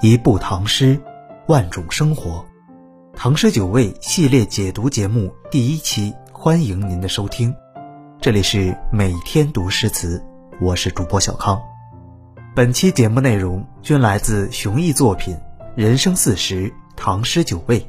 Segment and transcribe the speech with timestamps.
[0.00, 0.96] 一部唐诗，
[1.48, 2.46] 万种生活。
[3.16, 7.52] 唐诗九味系列解读节目第一期，欢迎您的收听。
[8.20, 10.24] 这里是每天读诗词，
[10.60, 11.60] 我是主播小康。
[12.54, 15.34] 本期节目内容均来自熊毅作品
[15.74, 17.80] 《人生四时·唐诗九味》。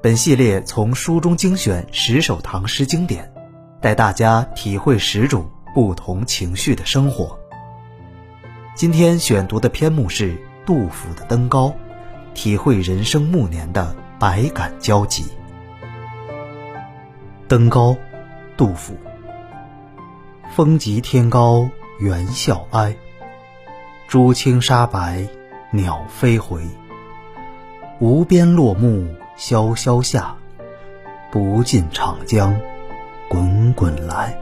[0.00, 3.30] 本系列从书中精选十首唐诗经典，
[3.82, 7.38] 带大家体会十种不同情绪的生活。
[8.74, 10.34] 今天选读的篇目是
[10.68, 11.68] 杜甫的《登高》，
[12.34, 13.96] 体会人生暮年的。
[14.18, 15.24] 百感交集。
[17.46, 17.96] 登高，
[18.54, 18.94] 杜甫。
[20.54, 22.94] 风急天高猿啸哀，
[24.10, 25.26] 渚清沙白
[25.70, 26.60] 鸟飞回。
[27.98, 29.08] 无边落木
[29.38, 30.36] 萧萧下，
[31.30, 32.54] 不尽长江
[33.30, 34.38] 滚滚来。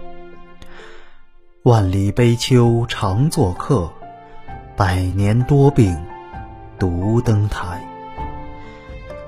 [1.63, 3.89] 万里悲秋常作客，
[4.75, 5.97] 百年多病
[6.79, 7.83] 独登台。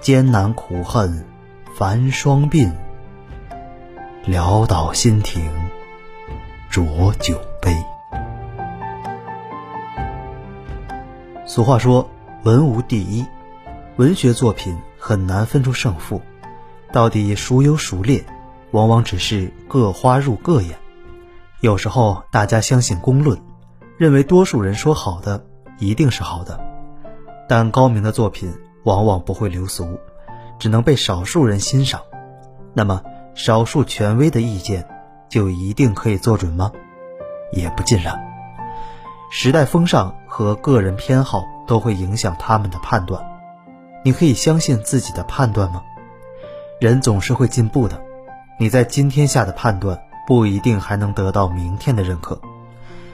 [0.00, 1.26] 艰难苦恨
[1.76, 2.72] 繁霜鬓，
[4.26, 5.50] 潦倒新停
[6.70, 7.76] 浊酒杯。
[11.44, 12.08] 俗话说，
[12.44, 13.24] 文无第一，
[13.96, 16.22] 文学作品很难分出胜负，
[16.92, 18.24] 到底孰优孰劣，
[18.70, 20.78] 往往只是各花入各眼。
[21.60, 23.40] 有时候大家相信公论，
[23.96, 25.44] 认为多数人说好的
[25.78, 26.60] 一定是好的，
[27.48, 28.54] 但高明的作品。
[28.84, 29.98] 往往不会流俗，
[30.58, 32.00] 只能被少数人欣赏。
[32.72, 33.02] 那么，
[33.34, 34.88] 少数权威的意见
[35.28, 36.72] 就一定可以做准吗？
[37.52, 38.18] 也不尽然。
[39.30, 43.22] 时代风尚和个人偏好都会影响他们的判断。
[44.04, 45.82] 你可以相信自己的判断吗？
[46.80, 48.00] 人总是会进步的。
[48.58, 52.40] 你在今天下的判断，不一定还能得到明天的认可。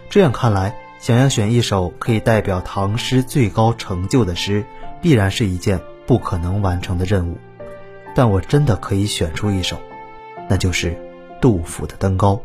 [0.09, 4.65] 这样看来，想要选一首可以代表唐诗最高成就的诗。
[5.03, 7.37] 必然是一件不可能完成的任务，
[8.15, 9.77] 但我真的可以选出一首，
[10.49, 10.97] 那就是
[11.43, 12.37] 杜甫的《登高》。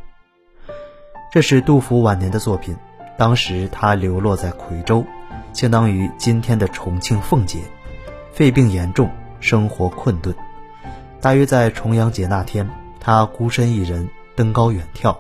[1.31, 2.75] 这是杜甫晚年的作品，
[3.17, 5.05] 当时他流落在夔州，
[5.53, 7.59] 相当于今天的重庆奉节，
[8.33, 10.35] 肺病严重，生活困顿。
[11.21, 12.69] 大约在重阳节那天，
[12.99, 15.15] 他孤身一人登高远眺，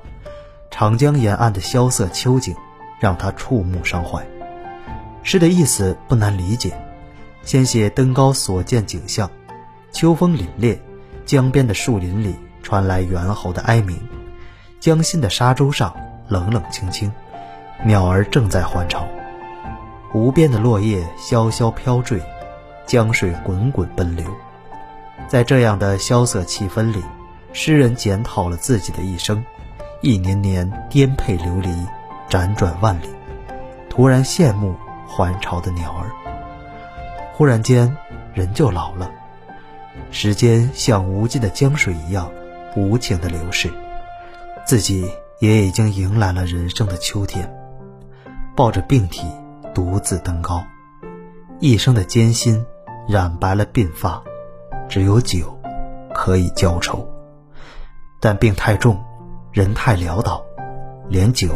[0.69, 2.53] 长江沿岸的萧瑟秋景，
[2.99, 4.25] 让他触目伤怀。
[5.23, 6.73] 诗的意思不难理解。
[7.43, 9.31] 先写登高所见景象，
[9.91, 10.77] 秋风凛冽，
[11.25, 13.97] 江边的树林里传来猿猴的哀鸣，
[14.79, 15.95] 江心的沙洲上
[16.27, 17.11] 冷冷清清，
[17.83, 19.07] 鸟儿正在欢唱，
[20.13, 22.21] 无边的落叶萧萧飘坠，
[22.85, 24.25] 江水滚滚奔流，
[25.27, 27.01] 在这样的萧瑟气氛里，
[27.53, 29.43] 诗人检讨了自己的一生，
[30.01, 31.69] 一年年颠沛流离，
[32.29, 33.09] 辗转万里，
[33.89, 34.75] 突然羡慕
[35.07, 36.11] 还巢的鸟儿。
[37.33, 37.95] 忽然间，
[38.33, 39.09] 人就老了。
[40.11, 42.31] 时间像无尽的江水一样
[42.75, 43.69] 无情的流逝，
[44.65, 47.51] 自己也已经迎来了人生的秋天。
[48.55, 49.25] 抱着病体，
[49.73, 50.63] 独自登高，
[51.59, 52.63] 一生的艰辛
[53.07, 54.21] 染白了鬓发，
[54.87, 55.57] 只有酒
[56.13, 57.07] 可以浇愁。
[58.19, 59.01] 但病太重，
[59.51, 60.43] 人太潦倒，
[61.07, 61.49] 连酒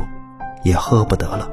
[0.63, 1.49] 也喝不得了。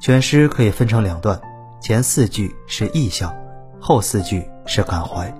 [0.00, 1.40] 全诗可以分成两段。
[1.80, 3.34] 前四句是意象，
[3.80, 5.34] 后四句是感怀。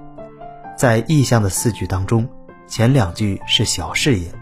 [0.74, 2.26] 在意象的四句当中，
[2.66, 4.32] 前两句是小事业，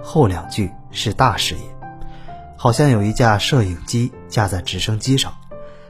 [0.00, 1.60] 后两句是大事业。
[2.56, 5.32] 好像有一架摄影机架在直升机上，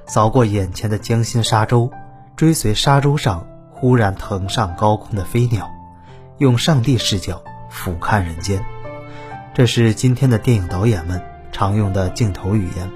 [0.07, 1.91] 扫过眼前的江心沙洲，
[2.35, 5.71] 追随沙洲上忽然腾上高空的飞鸟，
[6.39, 8.65] 用上帝视角俯瞰人间。
[9.59, 11.21] 这是今天的电影导演们
[11.51, 12.89] 常用的镜头语言。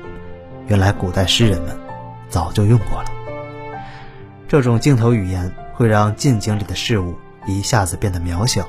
[0.68, 1.76] 原来古代诗人们。
[2.28, 3.10] 早就用过了。
[4.46, 8.68] 这种镜头语言会让近景里的事物一下子变得渺小，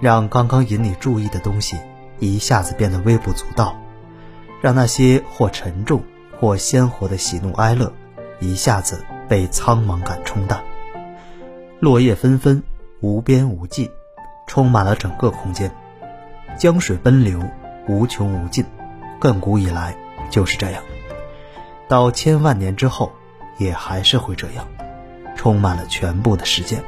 [0.00, 1.76] 让刚刚引你注意的东西
[2.18, 3.76] 一下子变得微不足道，
[4.60, 6.02] 让那些或沉重
[6.40, 7.92] 或鲜活的喜怒哀乐
[8.40, 10.60] 一下子被苍茫感冲淡。
[11.78, 12.62] 落叶纷纷，
[13.00, 13.90] 无边无际，
[14.48, 15.72] 充满了整个空间。
[16.58, 17.40] 江水奔流，
[17.88, 18.64] 无穷无尽，
[19.20, 19.96] 亘古以来
[20.30, 20.82] 就是这样。
[21.88, 23.12] 到千万年之后，
[23.58, 24.66] 也还是会这样，
[25.36, 26.82] 充满了全部的时间。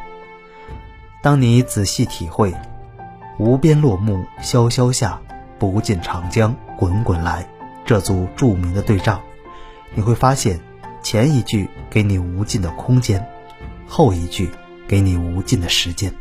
[1.22, 2.54] 当你仔细体会
[3.38, 5.20] “无边落木萧萧下，
[5.58, 7.46] 不尽长江滚滚来”
[7.84, 9.20] 这组著名的对仗，
[9.94, 10.60] 你会发现，
[11.02, 13.26] 前一句给你无尽的空间，
[13.86, 14.50] 后一句
[14.88, 16.14] 给你无尽的时间。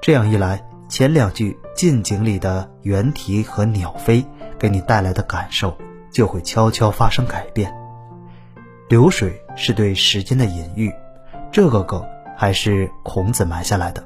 [0.00, 4.26] 这样一来，前两句近景里的猿啼和鸟飞
[4.58, 5.72] 给你带来的感受，
[6.10, 7.72] 就会悄悄发生改变。
[8.88, 10.92] 流水是对时间的隐喻，
[11.52, 12.04] 这个梗
[12.36, 14.04] 还是孔子埋下来的。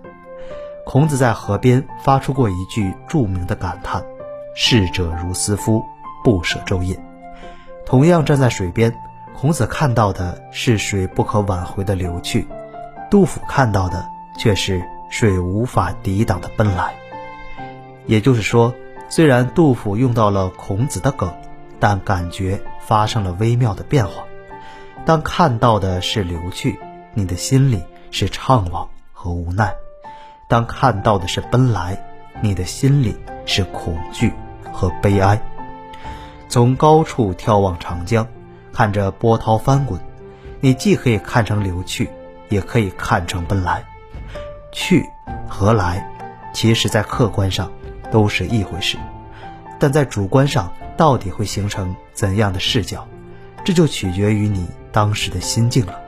[0.85, 4.05] 孔子在河边发出过一句著名的感叹
[4.55, 5.83] ：“逝者如斯夫，
[6.23, 7.03] 不舍昼夜。”
[7.87, 8.95] 同样站在水边，
[9.35, 12.47] 孔子看到的是水不可挽回的流去，
[13.11, 14.07] 杜甫看到的
[14.39, 14.85] 却是
[15.15, 16.93] 水无法抵挡的奔来。
[18.05, 18.75] 也就是说，
[19.09, 21.33] 虽然杜甫用到了孔子的梗，
[21.79, 24.25] 但感觉发生了微妙的变化。
[25.07, 26.81] 当看到的是流去，
[27.15, 27.81] 你的心里
[28.11, 29.69] 是怅惘和无奈；
[30.49, 31.97] 当看到的是奔来，
[32.41, 33.17] 你的心里
[33.47, 34.33] 是恐惧
[34.73, 35.41] 和悲哀。
[36.49, 38.27] 从高处眺望长江，
[38.73, 40.01] 看着波涛翻滚，
[40.61, 42.11] 你既可以看成流去，
[42.49, 43.85] 也可以看成奔来。
[44.75, 45.09] 去
[45.49, 46.07] 和来，
[46.53, 47.73] 其实在客观上
[48.11, 48.99] 都是一回事，
[49.79, 53.09] 但在主观上到底会形成怎样的视角，
[53.65, 55.99] 这就取决于你当时的心境了。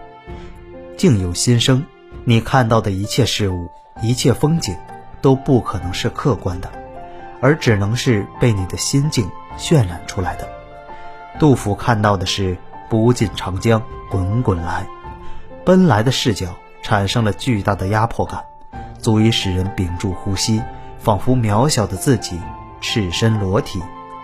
[0.99, 1.83] 境由心生，
[2.25, 3.71] 你看到的一切事物、
[4.03, 4.77] 一切风景，
[5.23, 6.71] 都不可能是客观的，
[7.41, 9.31] 而只能是被你的心境。
[9.59, 10.47] 渲染出来的，
[11.39, 12.59] 杜甫看到的是
[12.91, 14.87] 不尽长江滚滚来，
[15.65, 18.45] 奔来的视角产生了巨大的压迫感，
[19.07, 20.61] 足以使人屏住呼吸，
[20.99, 22.41] 仿佛渺小的自己
[22.81, 23.81] 赤身裸体，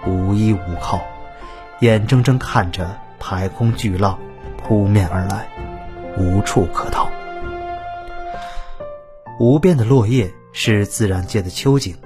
[0.08, 1.00] 无依无靠，
[1.78, 4.18] 眼睁睁看着排空巨浪
[4.56, 5.46] 扑面而来，
[6.18, 7.08] 无处可逃。
[9.38, 11.96] 无边的落叶是自然界的秋景，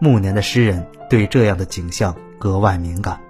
[0.00, 2.12] 暮年的诗人对这样的景象。
[2.36, 3.20] 格外敏感，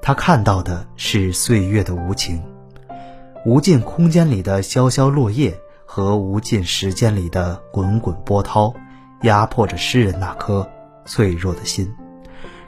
[0.00, 2.40] 他看到的是岁月的无情，
[3.44, 5.52] 无尽空间里的萧萧落叶
[5.92, 8.72] 和无尽时间里的滚滚波涛，
[9.22, 10.64] 压迫着诗人那颗
[11.04, 11.92] 脆弱的心，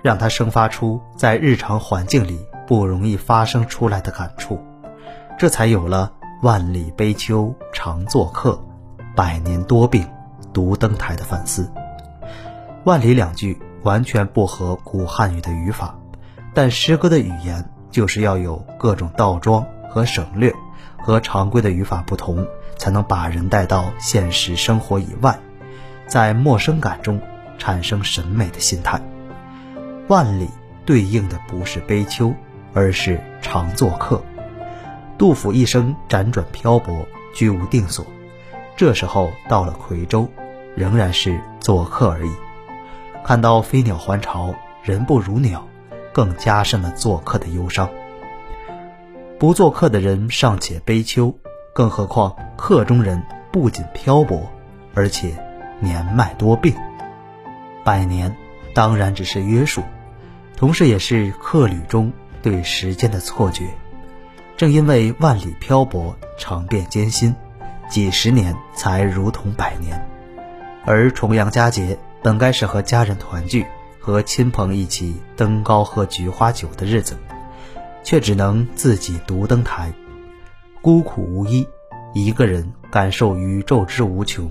[0.03, 4.59] 让他生发出在日常环境里不容易发生出来的感触，
[5.39, 8.61] 这才有了“万里悲秋常作客，
[9.15, 10.05] 百年多病
[10.53, 11.73] 独登台”的反思。
[12.83, 13.57] 万里两句。
[13.85, 15.99] 完全不合古汉语的语法，
[16.55, 20.55] 但诗歌的语言就是要有各种倒装和省略，
[20.97, 22.47] 和常规的语法不同，
[22.77, 25.39] 才能把人带到现实生活以外，
[26.07, 27.21] 在陌生感中
[27.59, 29.01] 产生审美的心态。
[30.09, 30.49] 万里
[30.85, 32.35] 对应的不是悲秋，
[32.75, 34.23] 而是常作客。
[35.17, 38.05] 杜甫一生辗转漂泊，居无定所，
[38.77, 40.29] 这时候到了夔州，
[40.75, 42.33] 仍然是做客而已。
[43.25, 44.53] 看到飞鸟还巢，
[44.83, 45.69] 人不如鸟，
[46.13, 47.89] 更加深了做客的忧伤。
[49.39, 51.33] 不做客的人尚且悲秋，
[51.73, 54.51] 更何况客中人不仅漂泊，
[54.95, 55.35] 而且
[55.81, 56.75] 年迈多病。
[57.85, 58.37] 百年
[58.75, 59.83] 当然只是约束，
[60.57, 63.69] 同时也是客旅中对时间的错觉。
[64.57, 67.35] 正因为万里漂泊，尝遍艰辛，
[67.89, 70.09] 几十年才如同百年。
[70.85, 71.99] 而重阳佳节。
[72.25, 73.67] 本该是和家人团聚、
[73.99, 77.19] 和亲朋一起登高喝菊花酒的日子，
[78.05, 79.93] 却只能自己独登台，
[80.83, 81.65] 孤苦无依，
[82.13, 84.51] 一个人感受宇宙之无穷，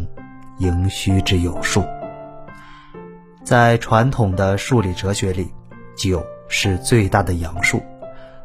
[0.59, 1.83] 盈虚之有数。
[3.43, 5.53] 在传统的数理哲学里，
[5.93, 7.83] 九是最大的阳数，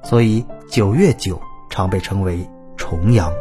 [0.03, 2.45] 所以九月九常被称为
[2.77, 3.33] 重阳。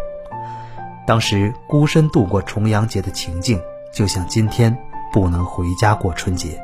[1.08, 3.60] 当时孤身度过重阳节的情境，
[3.92, 4.78] 就像今天。
[5.14, 6.62] 不能回家过春节。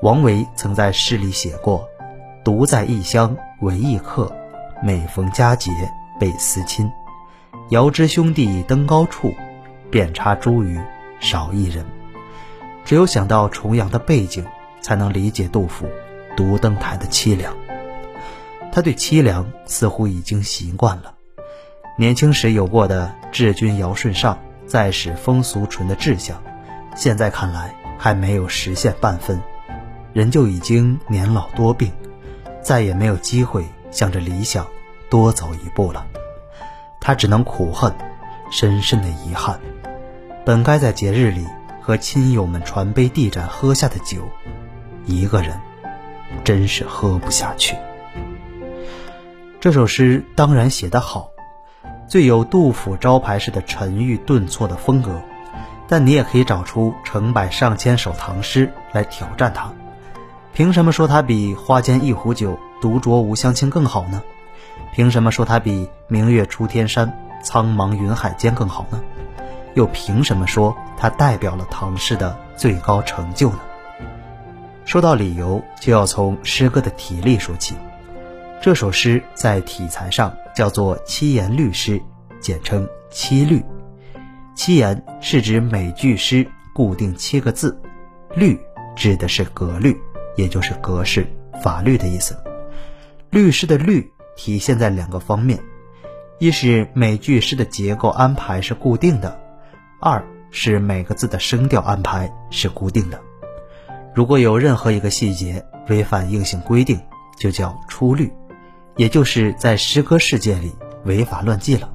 [0.00, 1.86] 王维曾在诗里写过
[2.42, 4.34] ：“独在异乡为异客，
[4.82, 5.70] 每逢佳节
[6.20, 6.88] 倍思亲。
[7.70, 9.34] 遥知兄弟登高处，
[9.90, 10.80] 遍插茱萸
[11.18, 11.84] 少一人。”
[12.84, 14.44] 只有想到重阳的背景，
[14.80, 15.88] 才能理解杜甫
[16.36, 17.56] 独登台的凄凉。
[18.72, 21.14] 他对凄凉似乎已经习惯了。
[21.96, 26.42] 年轻时有过的“治君尧舜上，再使风俗淳”的志向。
[26.96, 29.40] 现在看来还没有实现半分，
[30.12, 31.92] 人就已经年老多病，
[32.62, 34.66] 再也没有机会向着理想
[35.10, 36.06] 多走一步了。
[37.00, 37.92] 他只能苦恨，
[38.50, 39.58] 深深的遗憾。
[40.44, 41.46] 本该在节日里
[41.80, 44.22] 和亲友们传杯递盏喝下的酒，
[45.04, 45.60] 一个人
[46.44, 47.76] 真是喝不下去。
[49.60, 51.30] 这首诗当然写得好，
[52.08, 55.20] 最有杜甫招牌式的沉郁顿挫的风格。
[55.86, 59.72] 但你也可以找出成百上千首唐诗来挑战它，
[60.52, 64.22] 凭什么说它比“花间一壶酒，独酌无相亲”更好呢？
[64.92, 69.00] 凭什么说它比“明月出天山，苍茫云海间”更好呢？
[69.74, 73.60] 又凭什么说它代表了唐诗的最高成就呢？
[74.84, 77.76] 说到理由，就要从诗歌的体例说起。
[78.60, 82.02] 这首诗在体裁上叫做七言律诗，
[82.40, 83.64] 简称七律。
[84.54, 87.80] 七言是指每句诗固定七个字，
[88.34, 88.60] 律
[88.96, 89.96] 指的是格律，
[90.36, 91.26] 也就是格式、
[91.62, 92.36] 法律的意思。
[93.30, 95.60] 律诗的律体现在两个方面：
[96.38, 99.38] 一是每句诗的结构安排是固定的；
[100.00, 103.20] 二是每个字的声调安排是固定的。
[104.14, 106.98] 如果有任何一个细节违反硬性规定，
[107.38, 108.32] 就叫出律，
[108.96, 110.72] 也就是在诗歌世界里
[111.04, 111.92] 违法乱纪了。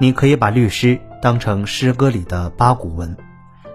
[0.00, 3.16] 你可以把律诗当成诗歌里的八股文，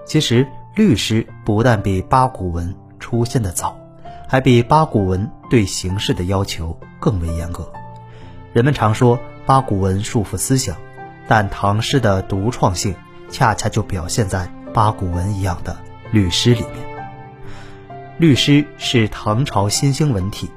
[0.05, 3.79] 其实律诗不但比八股文出现的早，
[4.27, 7.71] 还比八股文对形式的要求更为严格。
[8.55, 10.77] 人们常说八股文束缚思想，
[11.27, 12.95] 但唐诗的独创性
[13.29, 15.77] 恰恰就表现在八股文一样的
[16.09, 17.03] 律诗里面。
[18.17, 20.49] 律诗是唐朝新兴文体，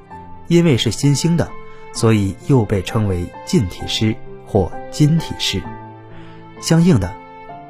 [0.47, 1.49] 因为是新兴的，
[1.91, 4.15] 所以又被称为近体诗
[4.47, 5.61] 或今体诗。
[6.61, 7.13] 相应的，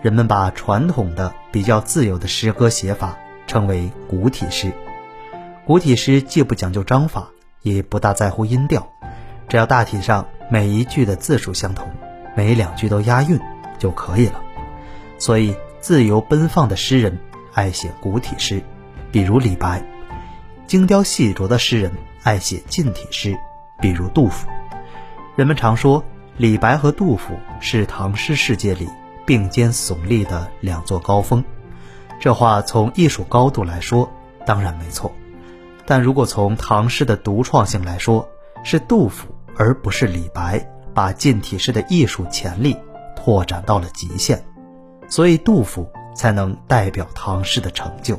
[0.04, 3.18] 人们把传统的比较自由的诗歌写法
[3.48, 4.72] 称为古体诗。
[5.66, 7.30] 古体诗既不讲究章法，
[7.64, 8.88] 也不大在乎音调，
[9.50, 11.90] 只要大体上每一句的字数相同，
[12.36, 13.38] 每两句都押韵
[13.78, 14.40] 就可以了。
[15.18, 17.20] 所以，自由奔放的诗人
[17.54, 18.64] 爱写古体诗。
[19.12, 19.84] 比如李白，
[20.68, 21.92] 精雕细琢的诗人
[22.22, 23.36] 爱写近体诗，
[23.82, 24.48] 比如杜甫。
[25.36, 26.04] 人们常说
[26.38, 28.88] 李白和杜甫是唐诗世界里
[29.26, 31.44] 并肩耸立的两座高峰，
[32.20, 34.08] 这话从艺术高度来说
[34.46, 35.12] 当然没错，
[35.88, 38.30] 但如果从唐诗的独创性来说，
[38.64, 42.78] 是杜甫而不是李白把近体诗的艺术潜力
[43.14, 44.42] 拓展到了极限，
[45.10, 45.86] 所以杜甫
[46.16, 48.18] 才能代表唐诗的成就。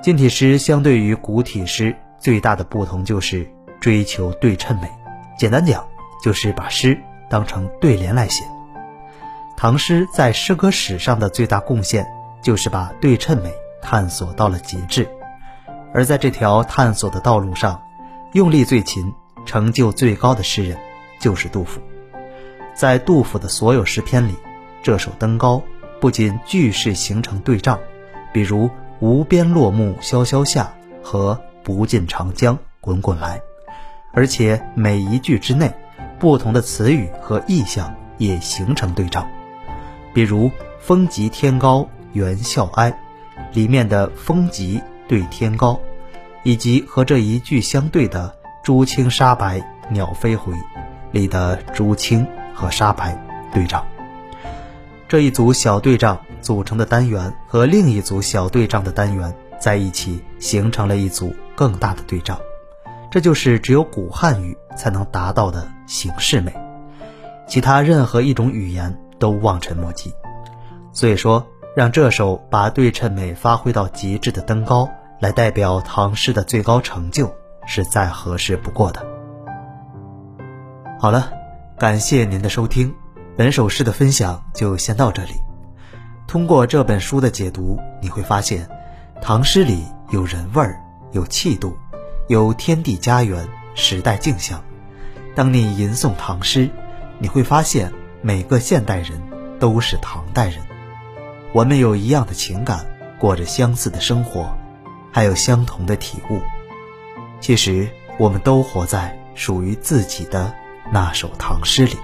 [0.00, 3.50] 近体诗相对于古体诗最大的不同就是
[3.80, 4.88] 追求对称美，
[5.36, 5.84] 简单讲
[6.22, 6.96] 就是把诗
[7.28, 8.44] 当成对联来写。
[9.56, 12.06] 唐诗在诗歌史上的最大贡献
[12.42, 13.52] 就是把对称美
[13.82, 15.08] 探索到了极致，
[15.92, 17.82] 而在这条探索的道路上，
[18.34, 19.12] 用力最勤、
[19.46, 20.76] 成就最高的诗人
[21.18, 21.80] 就是杜甫。
[22.74, 24.34] 在杜甫的所有诗篇里，
[24.82, 25.56] 这首《登高》
[26.00, 27.78] 不仅句式形成对仗，
[28.34, 28.68] 比如。
[28.98, 30.72] 无边落木萧萧下，
[31.02, 33.38] 和不尽长江滚滚来。
[34.14, 35.70] 而且每一句之内，
[36.18, 39.28] 不同的词语和意象也形成对仗。
[40.14, 40.50] 比如
[40.80, 42.98] “风急天高猿啸哀”，
[43.52, 45.78] 里面的“风急”对天高，
[46.42, 48.34] 以及和这一句相对的
[48.66, 50.52] “朱青沙白鸟飞回”
[51.12, 53.16] 里的“朱青”和“沙白”
[53.54, 53.86] 对仗。
[55.06, 56.18] 这一组小对仗。
[56.40, 62.38] 组成的单元和另一组小对仗的单元在一起，形成了一组更大的对仗，
[63.08, 66.52] 这就是只有古汉语才能达到的形式美，
[67.48, 70.12] 其他任何一种语言都望尘莫及。
[70.92, 71.44] 所以说，
[71.76, 74.84] 让这首把对称美发挥到极致的《登高》
[75.20, 77.32] 来代表唐诗的最高成就，
[77.66, 79.04] 是再合适不过的。
[80.98, 81.30] 好了，
[81.78, 82.94] 感谢您的收听，
[83.36, 85.32] 本首诗的分享就先到这里。
[86.26, 88.68] 通过这本书的解读，你会发现，
[89.20, 90.80] 唐诗里有人味儿，
[91.12, 91.76] 有气度，
[92.28, 94.62] 有天地家园、时代镜像。
[95.34, 96.70] 当你吟诵唐诗，
[97.18, 97.92] 你会发现
[98.22, 99.20] 每个现代人
[99.60, 100.60] 都是唐代人，
[101.52, 102.86] 我们有一样的情感，
[103.18, 104.56] 过着相似的生活，
[105.12, 106.40] 还有相同的体悟。
[107.40, 107.88] 其实，
[108.18, 110.54] 我们都活在属于自己的
[110.92, 111.96] 那首唐诗里。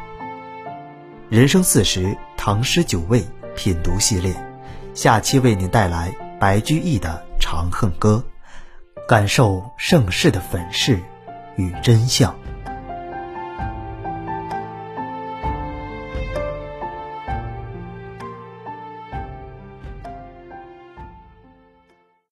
[1.29, 3.25] 人生四十，唐诗九味。
[3.55, 4.35] 品读系列，
[4.95, 6.11] 下期为您带来
[6.41, 8.25] 白居易的《长恨歌》，
[9.07, 10.99] 感受盛世的粉饰
[11.57, 12.35] 与真相。